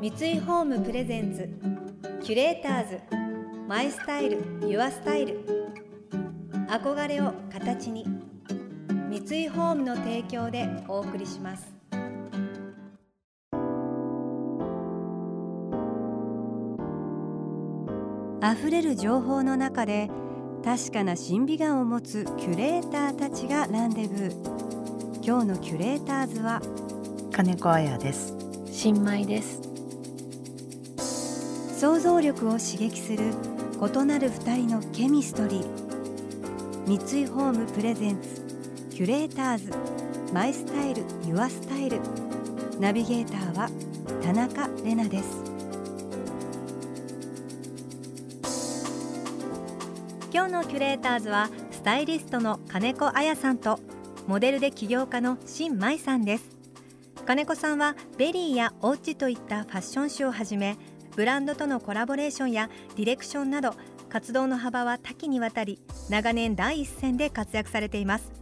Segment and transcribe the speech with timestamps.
[0.00, 1.46] 三井ホームプレゼンツ
[2.24, 3.00] キュレーターズ
[3.68, 5.44] マイスタイルユアスタイル。
[6.70, 8.06] 憧れを形に
[9.10, 11.70] 三井ホームの提供でお送りします。
[18.42, 20.08] 溢れる情報の中で
[20.64, 25.22] 確かな審美眼を持つキュレーターたちがランデブー。
[25.22, 26.62] 今日のキュレーターズは
[27.30, 28.34] 金子彩です。
[28.72, 29.69] 新米です
[31.80, 33.32] 想像力を刺激する
[33.80, 36.86] 異なる二人のケミストリー。
[36.86, 38.42] 三井ホームプレゼンツ
[38.90, 39.72] キュレーターズ。
[40.30, 41.98] マイスタイルユアスタイル。
[42.78, 43.70] ナビゲーターは
[44.22, 45.42] 田中れなです。
[50.34, 53.80] 今日のキュレーターズはスタイリストの金子彩さんと
[54.26, 56.44] モデルで起業家の申真衣さんです。
[57.24, 60.76] 金子さんは VERY や Oggi といったファッション誌をはじめ
[61.16, 63.74] ブランドとのコラボレーションやディレクションなど
[64.08, 68.32] 活動の幅は多岐にわたり長年第一線で活躍されています。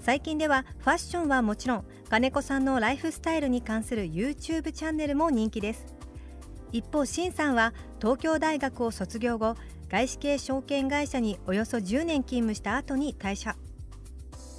[0.00, 5.86] 最近ではファッションはもちろん金子さんのライフスタイルに関する YouTube チャンネルも人気です。
[6.72, 9.56] 一方申さんは東京大学を卒業後
[9.88, 13.56] 外資系証券会社におよそ10年勤務した後に退社。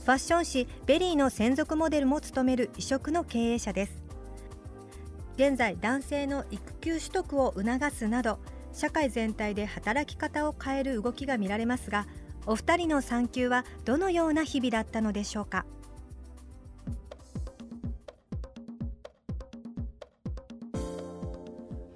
[0.06, 4.09] ファッション誌 VERY の専属モデルも務める異色の経営者です。
[5.40, 8.40] 現在男性の育休取得を促すなど
[8.74, 12.08] 社会全体で働き方を変える動きが見られますが
[12.46, 15.66] お二人の産休はどのような日々だったのでしょうか？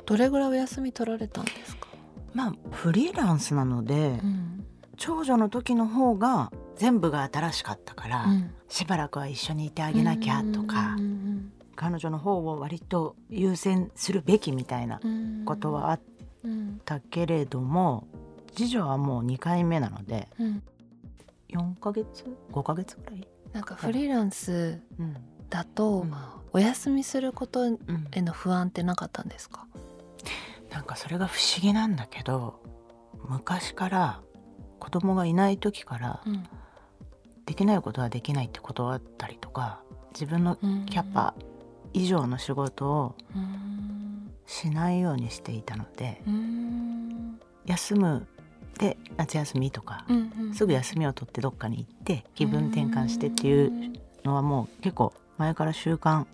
[0.06, 1.90] どれぐらいお休み取られたんですか？
[2.34, 4.66] まあフリーランスなので、うん。
[4.96, 8.54] 長女の時の方が全部が新しかったから、うん。
[8.70, 11.33] しばらくは一緒にいてあげなきゃとか、うん
[11.76, 15.12] 彼女の方を割と優先するべきみたいなうん。
[15.40, 16.00] うんことはあっ
[16.44, 18.08] うんたけれども
[18.56, 20.64] 次女はもう2回目なのでうん。
[21.50, 22.06] 4ヶ月
[22.52, 25.16] ？5ヶ月ぐらい、なんかフリーランスうん。
[25.50, 26.04] だと、
[26.52, 27.80] お休みすることうん
[28.12, 29.68] への不安ってなかったんですか？
[30.72, 32.60] なんかそれが不思議なんだけど
[33.30, 34.22] 昔から
[34.80, 36.44] 子供がいない時からうん。
[37.46, 39.82] できないことはできないって断ったりとか
[40.14, 41.34] 自分のキャパ
[41.94, 48.28] 以上の仕事をうんしないようにしていたのでうん休む
[48.78, 53.94] で夏休みとかうんうんすぐ休みを取ってどっかに行って気分転換してっていう
[54.24, 56.26] のはもう結構前から習慣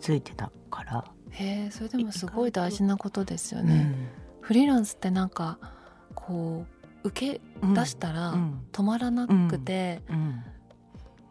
[0.00, 4.40] ついてたから、へえそれでもすごい大事なことですよね、うん。
[4.40, 5.58] フリーランスってなんか
[6.14, 6.64] こ
[7.02, 7.40] う受け
[7.74, 8.60] 出したらうん。
[8.72, 10.44] 止まらなくて、うん。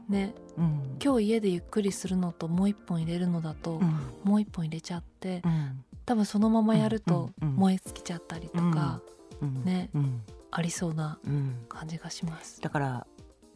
[0.09, 0.97] ねうん。
[1.03, 3.99] 今日家でゆっくりするのともう一本入れるのだと、うん。
[4.23, 5.83] もう一本入れちゃってうん。
[6.05, 9.01] 多分そのままやると燃え尽きちゃったりとか、
[9.41, 9.63] うん。
[9.63, 10.21] ねうん。
[10.51, 11.55] ありそうなうん。
[11.69, 12.61] 感じがします。
[12.61, 13.07] だから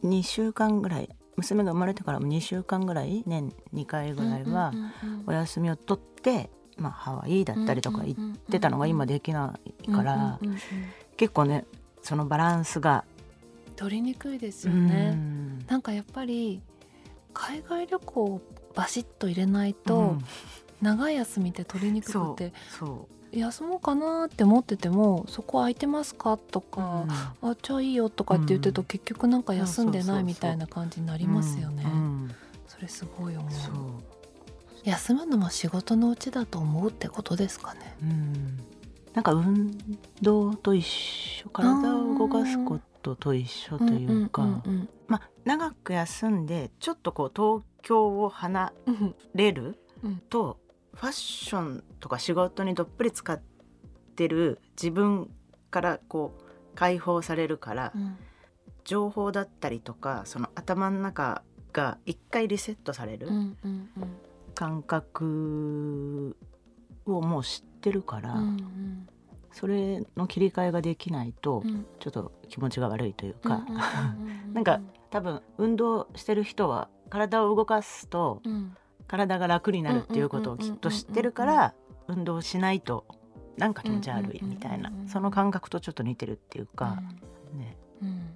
[0.04, 4.72] 2週間ぐらい娘が生まれてからも2週間ぐらい年2回ぐらいは
[5.26, 10.38] お休みを取って、まあ、ハワイだったりとか行ってたのが今できないから
[11.16, 11.64] 結構ね
[12.02, 13.04] そのバランスが、
[13.76, 15.12] 取りにくいですうよね。
[15.12, 15.66] ん。
[15.66, 16.60] なんかやっぱり
[17.34, 18.40] 海外旅行を
[18.74, 20.24] バシッと入れないと、うん。
[20.82, 27.06] 長い休みって取りにくくてそ休もうかなって思っててもそこ空いてますかとう、か、
[27.42, 28.86] あじゃあいいよとかって言ってると、うん。
[28.86, 31.84] 結局なんか休んでないみたいな感じになりますよね。
[31.84, 31.92] うん。
[31.92, 31.94] う
[32.26, 32.34] ん
[32.66, 33.50] それすごい思う。
[34.82, 37.96] 休むのも仕事のうちだと思うってことですかね。
[38.02, 38.58] うん。
[39.14, 39.78] なんか運
[40.22, 42.82] 動と一緒体を動かすこと
[43.16, 44.62] と一緒というか、
[45.06, 48.72] まあ、長く休んでちょっとこう東京を離
[49.34, 50.16] れるうん。
[50.28, 50.58] と、
[50.94, 53.40] ファッションとか仕事にどっぷり使っ
[54.16, 55.30] てる自分
[55.70, 58.16] からこう解放されるから、うん。
[58.84, 61.42] 情報だったりとかその頭の中
[61.72, 63.28] が一回リセットされる
[64.54, 66.36] 感覚
[67.06, 69.08] をもう知ってるから、うんうん
[69.54, 71.86] それの切り替えができないとうん。
[72.00, 73.64] ちょっと気持ちが悪いというか、
[74.52, 74.80] なんか
[75.10, 78.76] 多分運動してる人は体を動かすとうん。
[79.06, 81.74] 体が楽になるっていうことをきっと知ってるから
[82.08, 83.04] 運動しないと
[83.58, 86.96] なんか気持ち悪いみたいなその感覚とちょっと似てるっていうか、
[87.52, 88.34] ね、うん。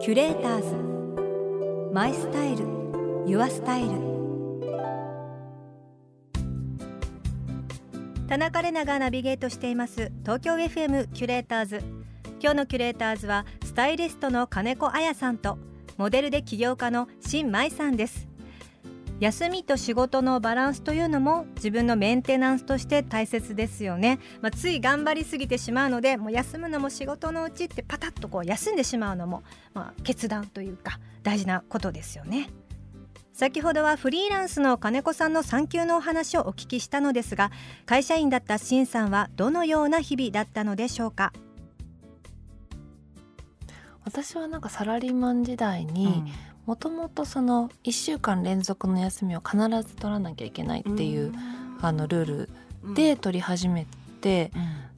[0.00, 1.92] キュレーターズ。
[1.94, 2.66] マイスタイル。
[3.26, 4.17] ユアスタイル
[8.28, 10.12] 田中れながナビゲートしています。
[10.20, 11.82] 東京 FM キュレーターズ。
[12.42, 15.56] 今日のキュレーターズはスタイリストの金子彩さんと
[15.96, 18.28] モデルで起業家の新舞さんです。
[19.18, 29.42] 休みと仕事のバランスというのも自分のメンテナンスとして大切ですよね、まあ、つい頑張りすぎてしまうのでもう休むのも仕事のうちってパタッとこう休んでしまうのも、
[29.74, 32.48] まあ、決断というか大事なことですよね。
[33.38, 37.52] 先ほどはフリーランスの金子さんの産休のお話をお聞きしたのですが
[37.86, 41.32] 会社員だったしんさんはどのような日々だったのでしょうか？
[44.04, 46.24] 私はなんかサラリーマン時代に、
[46.66, 49.56] もともとその1週間連続の休みを必
[49.86, 51.32] ず取らなきゃいけないっていう、
[51.80, 52.48] あのルー
[52.88, 53.86] ルで取り始め
[54.20, 54.50] て、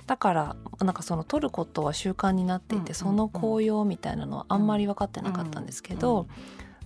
[0.07, 6.27] だからなんかその取ることは習慣になっていて、その効用みたいなのはあんまり分かってなかったんですけど、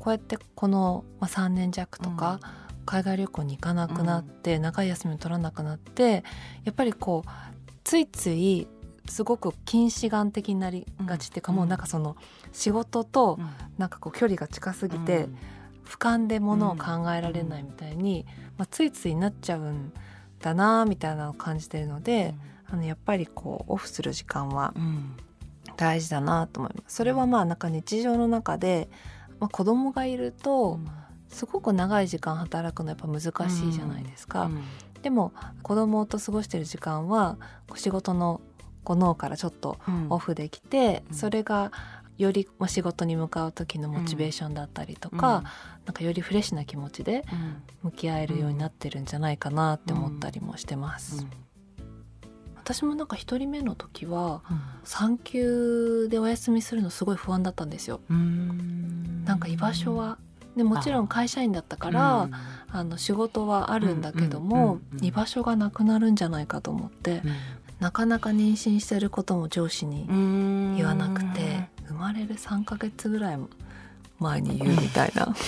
[0.05, 2.39] こうやってこの3年弱とか、
[2.85, 6.25] 海外旅行に行かなくなって、長い休みを取らなくなって
[6.65, 8.69] やっぱりこうついつい
[9.09, 12.17] すごく近視眼的になりがちっていうか、もうなんかその
[12.53, 13.39] 仕事と
[13.79, 15.27] なんかこう距離が近すぎて、
[15.87, 18.27] 俯瞰でものを考えられないみたいに、
[18.59, 19.91] まあ、ついついなっちゃうん
[20.41, 22.35] だなみたいなのを感じてるので、
[22.71, 24.75] あのやっぱりこうオフする時間は
[25.79, 26.97] 大事だなと思います。
[26.97, 28.91] それはまあなんか日常の中で、
[29.45, 30.81] まあ、子供がいると、
[31.29, 34.51] すごく長い時間働くのやっぱ難しいじゃないですか。
[35.03, 37.37] でも子供と過ごしてる時間は
[37.75, 38.41] 仕事の
[38.85, 39.77] こう脳からちょっと
[40.09, 41.73] オフできて、うん、それが
[42.17, 45.45] より仕事に向かう時のモチベーションだったりとか、うん、
[45.85, 47.25] なんかよりフレッシュな気持ちで
[47.83, 51.27] 向き合えるようになってるんじゃないかなって思ったりもしてます。
[52.65, 54.41] 私もなんか1人目の時は、
[54.85, 58.01] 産休でお休みするのすごい不安だったんですよ。
[58.15, 59.23] ん。
[59.27, 60.17] なんか居場所は
[60.57, 62.29] でもちろん会社員だったから
[62.71, 67.23] あの仕事はあるんだけども、居場所がなくなるんじゃないかと思って、
[67.81, 70.07] なかなか妊娠してることも上司に
[70.77, 73.39] 言わなくて生まれる3ヶ月ぐらい
[74.19, 75.35] 前に言うみたいな。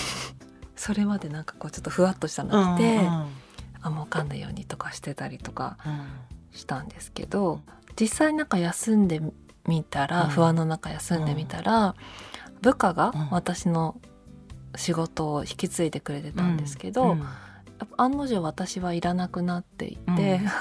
[0.75, 3.25] それまでなんかこうちょっとふわっとしたので、うんうん、
[3.81, 5.77] あもうかんないようにとかしてたりとか
[6.57, 7.61] したんですけど、
[7.99, 9.21] 実際なんか休んで
[9.67, 11.95] みたら、不安の中休んでみたら、
[12.61, 13.99] 部下が私の
[14.75, 17.17] 仕事を引き継いでくれてたんですけど、
[17.97, 20.41] 案の定私はいらなくなっていて、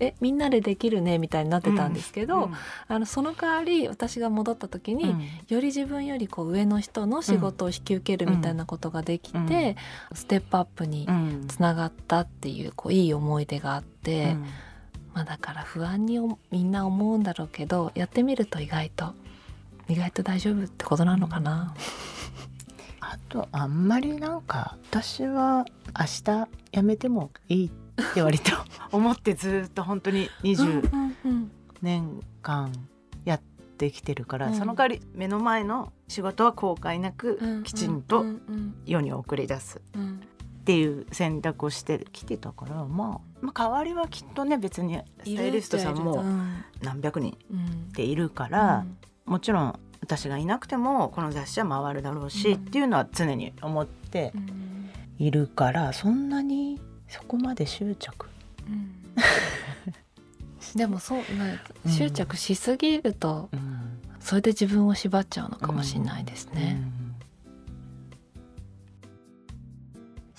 [0.00, 2.54] えみんなでできるねみたいになってたんですけど、うん、
[2.88, 9.76] あのその代わり私が戻った時に、うん、より自分よりこう上の人の仕事を引き受けるみたいなことができて、
[10.14, 11.06] ステップアップに
[11.48, 14.36] つながったっていうこういい思い出があって、
[15.14, 16.18] まあ、だから不安に
[16.50, 19.14] みんな思うんだろうけどやってみると意外と
[19.88, 21.74] 意外と大丈夫ってことなのかな。
[23.00, 25.64] あとあんまりなんか私は
[25.98, 27.70] 明日やめてもいいっ
[28.14, 28.52] て割と
[28.92, 31.50] 思ってずっと本当に20
[31.82, 32.72] 年間
[33.24, 33.40] やっ
[33.78, 38.24] てきてるから、うん、その代わり目の前の仕事は後悔なくきちんと
[38.86, 39.80] 世に送り出す
[40.70, 46.22] っていう選択をしてきてたから、まあ、まあ代わりはきっとね別にスタイリストさんも
[46.80, 47.36] 何百人
[47.88, 48.86] っているから、
[49.26, 54.32] もちろん私がいなくてもこの雑誌は回るだろうし、っていうのは常に思って
[55.18, 58.26] いるからそんなにそこまで執着、
[58.68, 58.94] うん、
[60.76, 61.24] でもそう、ね、
[61.88, 66.80] 執着しすぎると、うん、それで自分を縛っちゃうのかもしれないですね、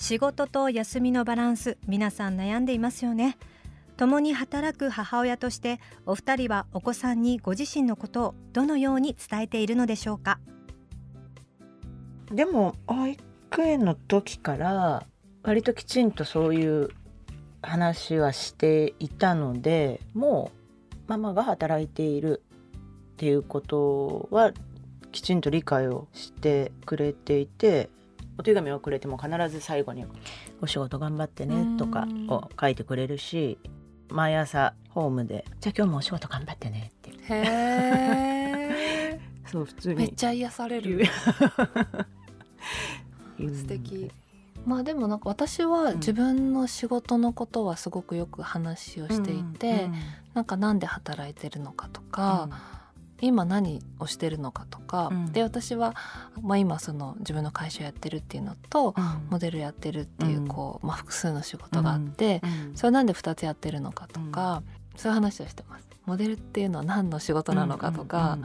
[0.02, 3.38] 仕事と休みのバランス皆さん悩んでいますよね。
[3.98, 10.40] 共に働く母親としてお二人はお子さんにご自身のことをどのように伝えているのでしょうか？
[12.32, 15.06] でも保育園の時から
[15.44, 16.90] 割ときちんとそういう
[17.62, 20.52] 話はしていたのでも
[20.96, 22.42] うママが働いている
[23.14, 24.52] っていうことは
[25.12, 27.92] きちんと理解をしてくれていて
[28.38, 30.06] お手紙をくれても必ず最後に
[30.62, 33.60] 「お仕事頑張ってね」とかを書いてくれるし
[34.10, 37.12] 毎朝ホームで「じゃあ今日もお仕事頑張ってね」って。
[37.12, 39.20] へえ
[39.52, 39.96] そう普通に。
[39.96, 41.06] めっちゃ癒される。
[43.38, 44.12] 素敵。
[44.66, 49.94] まあでもなんか私は自分の仕事のことはすごくよく話をしていて、うん、
[50.36, 52.52] なんかなんで働いてるのかとか、うん、
[53.22, 55.96] 今何をしてるのかとか、うん、で私は、
[56.42, 58.96] まあ、今その自分の会社やってるっていうのと、
[59.30, 62.42] モデルやってるっていうこう、まあ、複数の仕事があって、
[62.76, 64.64] それなんで2つやってるのかとか、
[64.96, 65.88] そういう話をしてます。
[66.06, 68.38] モデルっていうのは何の仕事なのかとか、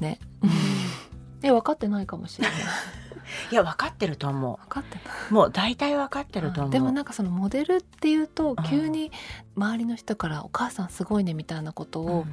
[0.00, 0.18] ね。
[1.42, 2.58] え分かってないかもしれない。
[3.50, 4.56] いや分かってると思う。
[4.62, 4.98] 分かって
[5.30, 6.72] もう大体分かってると思う。
[6.72, 9.10] でもなんかそのモデルっていうと急に
[9.56, 12.26] 周りの人から「お母さんすごいね」みたいなことを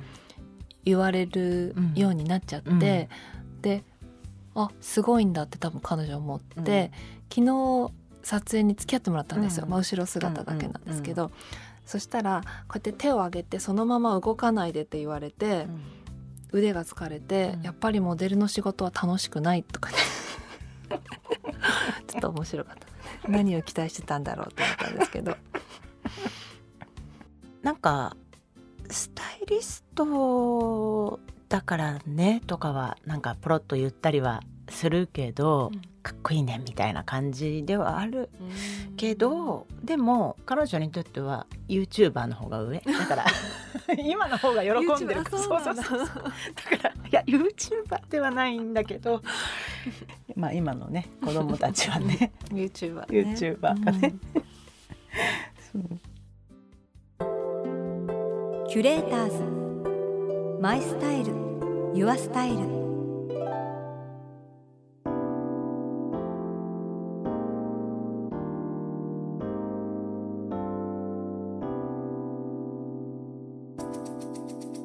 [0.86, 2.80] 言われるようになっちゃって、うん、
[3.62, 3.84] で
[4.56, 6.92] あすごいんだって多分彼女思って、
[7.40, 7.94] うん、昨日
[8.24, 9.72] 撮影に付き合ってもらったんですよ、うん。
[9.72, 11.32] まあ、後ろ姿だけなんですけど、
[11.86, 15.68] そしたらこうやって手を上げてそのまま動かないでって言われて、
[16.52, 17.62] 腕が疲れて、うん。
[17.64, 19.98] やっぱりモデルの仕事は楽しくないとかね。
[22.08, 23.30] ちょっと面白かった。
[23.30, 25.36] 何を期待してたんだろうと思ったんですけど。
[27.62, 28.16] なんか
[29.50, 35.82] リストだからねとかはなんかポロッと言ったりはするけど、うん。
[36.02, 38.30] かっこいいねみたいな感じではある
[38.96, 42.80] けどでも彼女にとっては YouTuber の方が上。
[42.80, 43.26] だから
[44.00, 45.64] 今の方が喜んでるそうだ。
[45.64, 46.24] そうそうそう
[46.72, 49.22] だからいや YouTuber ではないんだけど
[50.36, 52.32] まあ今のね子供たちはね。
[52.46, 53.36] YouTuber ね。
[53.36, 54.16] YouTuber がね、
[55.72, 56.00] そう
[58.70, 60.62] キュレーターズ。
[60.62, 61.34] マイスタイル。
[61.96, 62.58] ユアスタイル。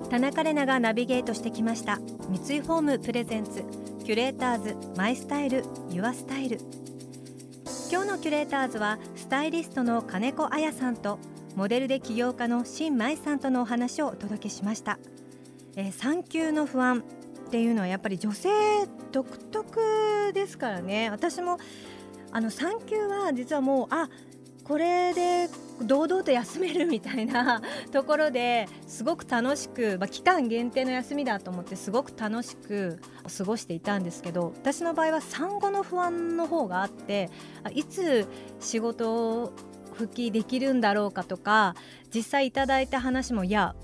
[0.09, 1.99] 田中れながナビゲートしてきました。
[2.31, 3.65] 三井ホームプレゼンツ。
[4.03, 4.77] キュレーターズ。
[4.97, 5.63] マイスタイル。
[5.91, 6.59] ユアスタイル。
[7.93, 11.19] 今日のキュレーターズはスタイリストの金子彩さんと
[11.57, 14.99] モデルで起業家の新舞さんとのお話をお届けしました、
[15.77, 18.51] えー産休の不安っていうのはやっぱり女性
[19.13, 21.11] 独特ですからね。
[21.11, 21.59] 私も
[22.33, 24.09] あの産休は実はもうあ
[24.65, 25.49] これで
[25.83, 32.99] 堂々と休めるみたいな ところですごく楽しく、まあ、期間限定の休みだと思ってすごく楽しく
[33.39, 37.31] 過ごしていたんですけど私の場合は産後の不安の方があって
[37.75, 38.27] いつ
[38.59, 39.53] 仕事を
[39.95, 41.75] 復帰できるんだろうかとか
[42.15, 43.75] 実際いただいた話もいや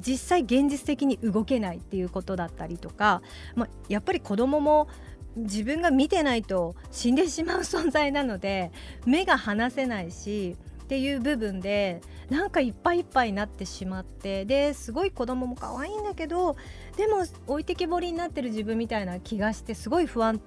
[0.00, 3.22] 実際現実的に動けないっていうことだったりとか、
[3.56, 4.88] まあ、やっぱり子供も
[5.36, 8.72] 自分が見てないと死んでしまう存在なので
[9.06, 12.00] 目が離せないしっていう部分で
[12.30, 16.56] なんかいっぱいいっぱいになってしまってですごい子供も可愛いんだけど
[16.96, 20.40] でも置いてけぼりになってる自分みたいな気がしてすごい不安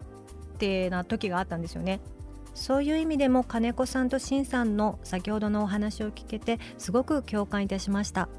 [0.58, 2.02] 定な時があったんですよね。
[2.54, 8.30] そういう意味でも金子さんと新さんの先ほどのお話を聞けてすごく共感いたしました。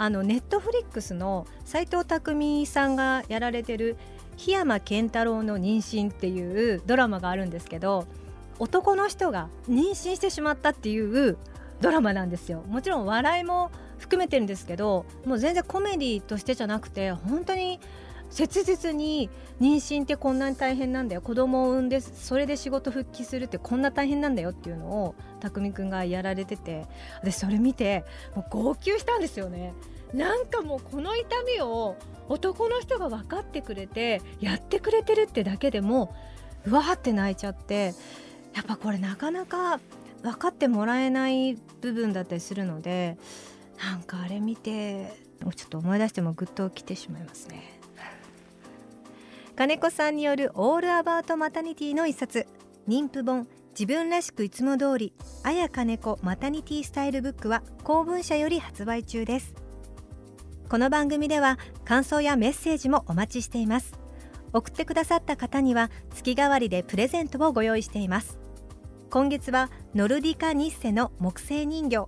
[0.00, 3.96] あのネットフリックスの斉藤匠さんがやられてる
[4.36, 8.06] 檜山健太郎の妊娠っていうドラマがあるんですけど
[8.60, 11.36] 男の人が妊娠してしまったっていう
[11.80, 17.80] ドラマなんですよもちろん笑いも含めてるんですけどもう全然コメディとしてじゃなくて本当に
[18.30, 19.30] 切実に
[19.60, 21.20] 妊娠ってこんなに大変なんだよ。
[21.20, 26.86] 子供を産んでそれで仕事復帰するってこんな大変なんだよっていうのを匠くんがやられてて
[27.24, 28.04] でそれ見て
[28.34, 29.72] もう号泣したんですよね。
[30.12, 31.96] なんかもうこの痛みを
[32.28, 36.14] 男の人が分かってくれてやってくれてるってだけでも
[36.66, 37.94] うわーって泣いちゃって
[38.54, 39.80] やっぱこれなかなか
[40.22, 43.18] 分かってもらえない部分だったりするので
[43.78, 45.12] なんかあれ見て
[45.54, 47.77] ちょっと思い出してもぐっときてしまいますね。
[49.58, 52.46] 金子さんによるオールアバウトマタニティの一冊。
[52.86, 55.12] 妊婦本自分らしくいつも通り
[55.42, 59.56] 綾金子マタニティスタイルブックは公文社より発売中です。
[60.68, 63.98] この番組では感想やメッセージもお待ちしています。
[64.52, 68.38] 送ってくださった方には月替わりでプレゼントをご用意しています。
[69.10, 72.06] 今月はノルディカニッセの木製人形。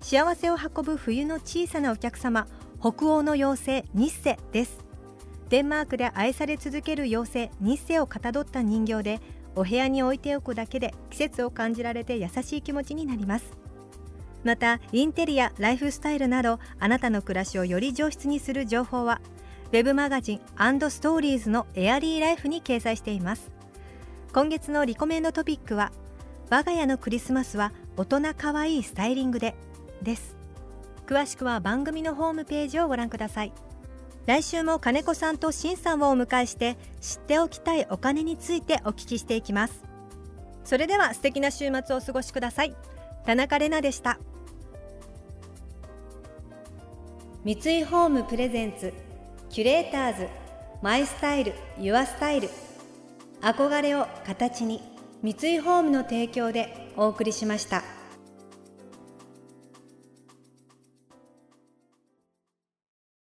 [0.00, 2.46] 幸せを運ぶ冬の小さなお客様
[2.78, 4.83] 北欧の妖精ニッセです。
[5.50, 9.20] デンマークで愛され続ける妖精ニッセをかたどった人形で
[9.54, 13.52] お部屋に置いておくだけで季節を感じられて優しい気持ちになります。
[14.42, 19.20] またインテリアライフスタイルなどあなたの暮らしをより上質にする情報は
[19.72, 20.40] ウェブマガジン
[20.90, 23.50] ストーリーズのエアリーライフに掲載しています。
[24.32, 25.92] 今月のリコメンドトピックは
[26.50, 29.54] 我が家のクリスマスは大人かわいいスタイリングで
[30.02, 30.36] です。
[31.06, 33.52] 詳しくは番組のホームページをご覧ください。
[34.26, 39.84] 来週も金子さんと新さんをお迎えして知っておきたいお金についてお聞きしていきます。
[40.64, 42.74] それでは素敵な週末をお過ごしください。
[43.26, 44.18] 田中れなでした。
[47.44, 48.94] 三井ホームプレゼンツ
[49.50, 50.28] キュレーターズ
[50.80, 52.48] マイスタイルユアスタイル。
[53.42, 54.80] 憧れを形に
[55.22, 57.82] 三井ホームの提供でお送りしました。